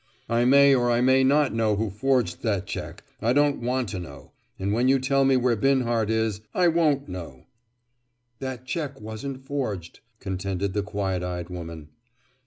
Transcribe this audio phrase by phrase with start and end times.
[0.29, 3.03] "I may or I may not know who forged that check.
[3.21, 4.31] I don't want to know.
[4.57, 7.45] And when you tell me where Binhart is, I won't know."
[8.39, 11.89] "That check wasn't forged," contended the quiet eyed woman.